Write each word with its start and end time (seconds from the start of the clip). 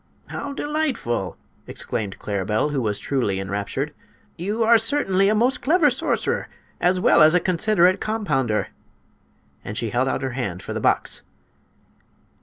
"How 0.29 0.51
delightful!" 0.51 1.37
exclaimed 1.67 2.17
Claribel, 2.17 2.69
who 2.71 2.81
was 2.81 2.97
truly 2.97 3.39
enraptured. 3.39 3.93
"You 4.35 4.63
are 4.63 4.79
certainly 4.79 5.29
a 5.29 5.35
most 5.35 5.61
clever 5.61 5.91
sorcerer 5.91 6.47
as 6.79 6.99
well 6.99 7.21
as 7.21 7.35
a 7.35 7.39
considerate 7.39 7.99
compounder," 8.01 8.69
and 9.63 9.77
she 9.77 9.91
held 9.91 10.07
out 10.07 10.23
her 10.23 10.31
hand 10.31 10.63
for 10.63 10.73
the 10.73 10.79
box. 10.79 11.21